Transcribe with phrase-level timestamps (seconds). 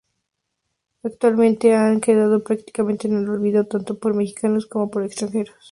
[1.03, 5.55] Actualmente han quedado prácticamente en el olvido tanto por mexicanos como por extranjeros.